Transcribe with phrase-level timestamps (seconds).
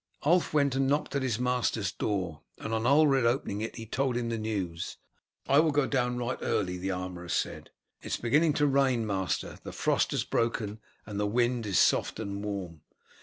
[0.23, 4.17] Ulf went and knocked at his master's door, and on Ulred opening it he told
[4.17, 4.97] him the news.
[5.47, 7.69] "I will go down right early," the armourer said.
[8.01, 9.59] "It is beginning to rain, master.
[9.61, 12.81] The frost has broken, and the wind is soft and warm."